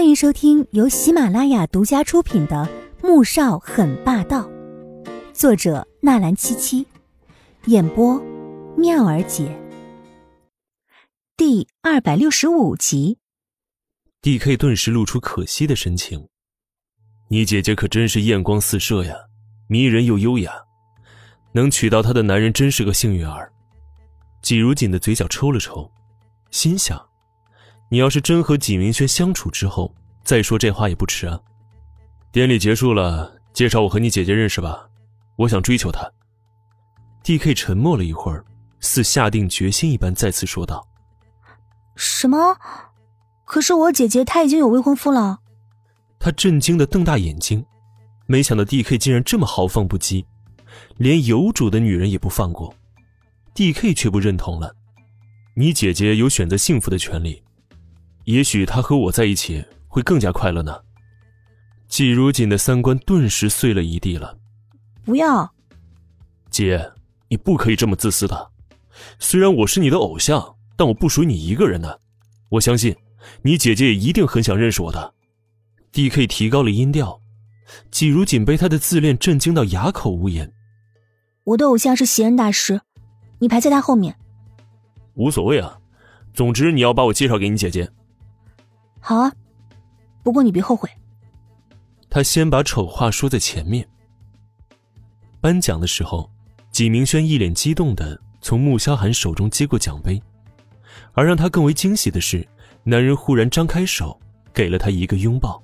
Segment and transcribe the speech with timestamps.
[0.00, 2.66] 欢迎收听由喜马拉雅独家出品的
[3.06, 4.48] 《穆少很霸道》，
[5.34, 6.86] 作者纳兰七七，
[7.66, 8.18] 演播
[8.78, 9.54] 妙儿姐。
[11.36, 13.18] 第二百六十五集
[14.22, 14.56] ，D.K.
[14.56, 16.26] 顿时露出可惜的神情。
[17.28, 19.14] 你姐姐可真是艳光四射呀，
[19.68, 20.50] 迷人又优雅，
[21.52, 23.52] 能娶到她的男人真是个幸运儿。
[24.40, 25.92] 季如锦的嘴角抽了抽，
[26.50, 27.09] 心想。
[27.90, 29.92] 你要是真和纪明轩相处之后
[30.24, 31.38] 再说这话也不迟啊。
[32.32, 34.88] 典礼结束了，介绍我和你姐姐认识吧，
[35.36, 36.08] 我想追求她。
[37.24, 37.52] D.K.
[37.52, 38.44] 沉默了一会儿，
[38.78, 40.86] 似下定决心一般，再次说道
[41.96, 42.56] ：“什么？
[43.44, 45.40] 可是我姐姐她已经有未婚夫了。”
[46.20, 47.64] 他震惊的瞪大眼睛，
[48.26, 48.96] 没想到 D.K.
[48.96, 50.24] 竟然这么豪放不羁，
[50.96, 52.72] 连有主的女人也不放过。
[53.52, 53.92] D.K.
[53.92, 54.74] 却不认同了，
[55.56, 57.42] 你姐姐有选择幸福的权利。
[58.30, 60.80] 也许他和我在一起会更加快乐呢。
[61.88, 64.38] 季如锦的三观顿时碎了一地了。
[65.04, 65.52] 不要，
[66.48, 66.92] 姐，
[67.28, 68.50] 你不可以这么自私的。
[69.18, 71.98] 虽然我是你的偶像，但我不属于你一个人呢。
[72.50, 72.94] 我相信，
[73.42, 75.14] 你姐姐也一定很想认识我的。
[75.90, 76.28] D.K.
[76.28, 77.20] 提高了音调，
[77.90, 80.52] 季如锦被他的自恋震惊到哑口无言。
[81.42, 82.80] 我的偶像是袭人大师，
[83.40, 84.16] 你排在他后面。
[85.14, 85.78] 无所谓啊，
[86.32, 87.90] 总之你要把我介绍给你姐姐。
[89.00, 89.32] 好啊，
[90.22, 90.88] 不过你别后悔。
[92.08, 93.88] 他先把丑话说在前面。
[95.40, 96.30] 颁奖的时候，
[96.70, 100.22] 纪明轩一脸激动的从穆萧寒手中接过奖杯，
[101.12, 102.46] 而让他更为惊喜的是，
[102.84, 104.20] 男人忽然张开手，
[104.52, 105.62] 给了他一个拥抱。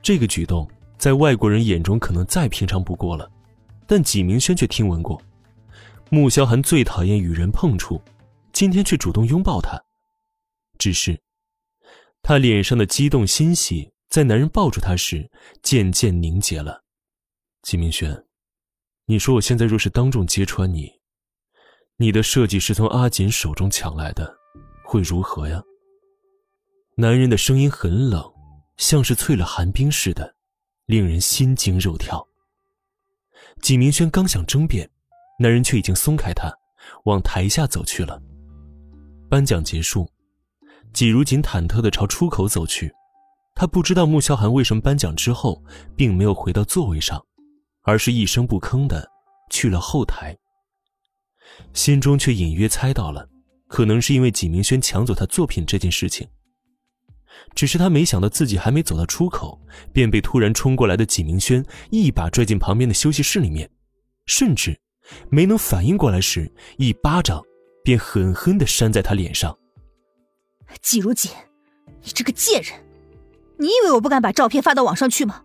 [0.00, 3.30] 这个举动在外国人眼中可能再平常不过了，
[3.86, 5.20] 但纪明轩却听闻过，
[6.08, 8.00] 穆萧寒最讨厌与人碰触，
[8.52, 9.78] 今天却主动拥抱他，
[10.78, 11.20] 只是。
[12.28, 15.30] 他脸上的激动欣喜，在男人抱住他时
[15.62, 16.84] 渐渐凝结了。
[17.62, 18.22] 季明轩，
[19.06, 20.92] 你说我现在若是当众揭穿你，
[21.96, 24.30] 你的设计是从阿锦手中抢来的，
[24.84, 25.62] 会如何呀？
[26.96, 28.22] 男人的声音很冷，
[28.76, 30.34] 像是淬了寒冰似的，
[30.84, 32.28] 令人心惊肉跳。
[33.62, 34.90] 季明轩刚想争辩，
[35.38, 36.52] 男人却已经松开他，
[37.06, 38.20] 往台下走去了。
[39.30, 40.06] 颁奖结束。
[40.92, 42.92] 季如锦忐忑地朝出口走去，
[43.54, 45.62] 他不知道穆萧寒为什么颁奖之后
[45.96, 47.24] 并没有回到座位上，
[47.82, 49.08] 而是一声不吭地
[49.50, 50.36] 去了后台。
[51.72, 53.28] 心中却隐约猜到了，
[53.68, 56.26] 可能是因为纪明轩抢走他作品这件事情。
[57.54, 59.60] 只是他没想到自己还没走到出口，
[59.92, 63.68] 便被突然冲过来的纪明轩一把拽进旁边的休息室里面，
[64.26, 64.76] 甚至
[65.30, 67.42] 没能反应过来时，一巴掌
[67.84, 69.56] 便狠狠地扇在他脸上。
[70.82, 71.30] 季如锦，
[72.02, 72.72] 你这个贱人！
[73.58, 75.42] 你以为我不敢把照片发到网上去吗？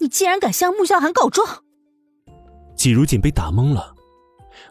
[0.00, 1.62] 你竟然敢向穆萧寒告状！
[2.74, 3.94] 季如锦被打懵了，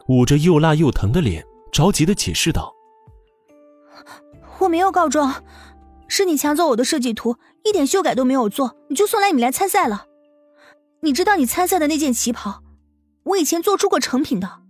[0.08, 2.74] 捂着又辣又疼的脸，着急的解释道
[4.60, 5.42] ：“我没有告状，
[6.08, 10.06] 是你抢走我的设计图，一点修改都没有做，你就送来你来参赛了。
[11.00, 12.62] 你知道你参赛的那件旗袍，
[13.22, 14.60] 我以前做出过成品的，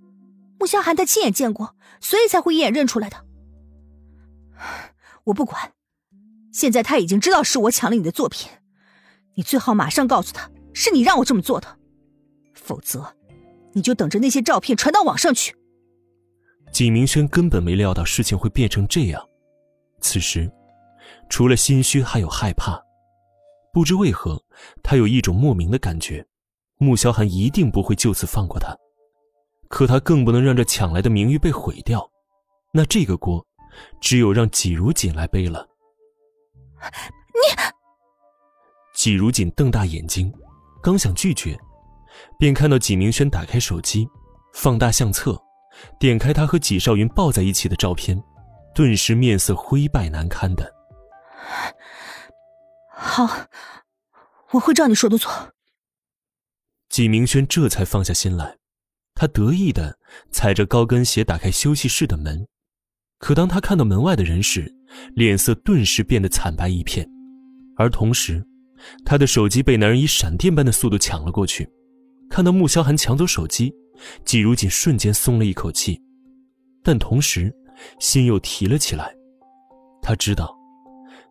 [0.61, 3.17] 穆萧寒他亲眼见过，所以才会一眼认出来的。”
[5.25, 5.73] 我不管，
[6.53, 8.51] 现在他已经知道是我抢了你的作品，
[9.35, 11.79] 你最好马上告诉他是你让我这么做的，
[12.55, 13.15] 否则
[13.73, 15.55] 你就等着那些照片传到网上去。
[16.73, 19.25] 景明轩根本没料到事情会变成这样，
[20.01, 20.51] 此时
[21.29, 22.83] 除了心虚还有害怕，
[23.73, 24.43] 不知为何
[24.83, 26.27] 他有一种莫名的感觉，
[26.79, 28.77] 穆萧寒一定不会就此放过他，
[29.69, 32.11] 可他更不能让这抢来的名誉被毁掉，
[32.73, 33.47] 那这个锅。
[34.01, 35.69] 只有让季如锦来背了。
[37.29, 37.63] 你，
[38.95, 40.33] 季如锦瞪大眼睛，
[40.83, 41.59] 刚想拒绝，
[42.39, 44.09] 便看到纪明轩打开手机，
[44.53, 45.41] 放大相册，
[45.99, 48.23] 点开他和纪少云抱在一起的照片，
[48.75, 50.75] 顿时面色灰败难堪的。
[52.89, 53.47] 好，
[54.51, 55.31] 我会照你说的做。
[56.89, 58.59] 纪明轩这才放下心来，
[59.15, 59.99] 他得意的
[60.31, 62.47] 踩着高跟鞋打开休息室的门。
[63.23, 64.75] 可当他看到门外的人时，
[65.15, 67.09] 脸色顿时变得惨白一片，
[67.77, 68.45] 而同时，
[69.05, 71.71] 他的手机被男人以闪电般的速度抢了过去。
[72.29, 73.73] 看到穆萧寒抢走手机，
[74.25, 76.03] 季如锦瞬间松了一口气，
[76.83, 77.55] 但同时
[78.01, 79.15] 心又提了起来。
[80.03, 80.53] 他知道，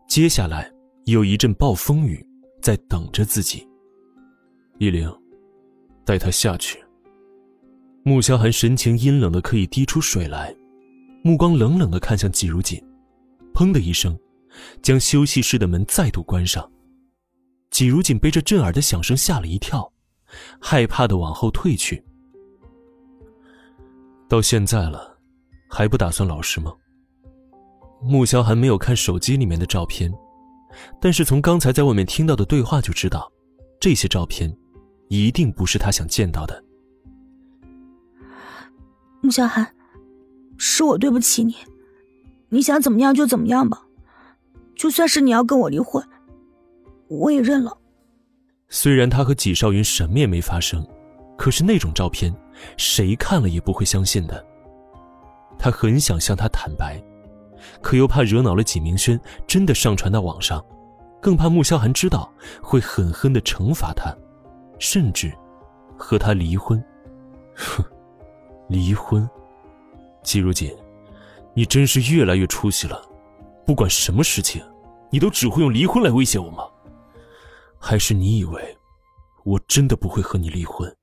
[0.08, 0.72] 接下来
[1.08, 2.26] 有一阵暴风雨
[2.62, 3.68] 在等着自己。
[4.80, 5.14] 依灵，
[6.06, 6.82] 带他下去。
[8.04, 10.56] 穆萧寒神情阴冷的可以滴出水来。
[11.24, 12.82] 目光冷冷的看向季如锦，
[13.54, 14.18] 砰的一声，
[14.82, 16.70] 将休息室的门再度关上。
[17.70, 19.92] 季如锦被这震耳的响声吓了一跳，
[20.60, 22.04] 害怕的往后退去。
[24.28, 25.18] 到现在了，
[25.70, 26.74] 还不打算老实吗？
[28.02, 30.12] 穆萧寒没有看手机里面的照片，
[31.00, 33.32] 但是从刚才在外面听到的对话就知道，
[33.80, 34.52] 这些照片
[35.08, 36.64] 一定不是他想见到的。
[39.22, 39.72] 穆萧寒，
[40.64, 41.56] 是我对不起你，
[42.50, 43.82] 你想怎么样就怎么样吧，
[44.76, 46.08] 就算是你要跟我离婚。
[47.08, 47.76] 我也认了。
[48.70, 50.86] 虽然他和纪少云什么也没发生，
[51.36, 52.32] 可是那种照片，
[52.78, 54.46] 谁看了也不会相信的。
[55.58, 57.04] 他很想向他坦白，
[57.82, 60.64] 可又怕惹恼了纪明轩，真的上传到网上，
[61.20, 62.32] 更怕穆萧寒知道
[62.62, 64.16] 会狠狠的惩罚他，
[64.78, 65.34] 甚至
[65.98, 66.82] 和他离婚。
[67.56, 67.84] 哼，
[68.70, 69.28] 离婚？
[70.24, 70.76] 季如锦，
[71.54, 73.02] 你真是越来越出息了。
[73.66, 74.64] 不管什么事情，
[75.12, 76.64] 你都只会用离婚来威胁我吗？
[77.80, 78.78] 还是你以为，
[79.44, 80.94] 我真的不会和你离婚？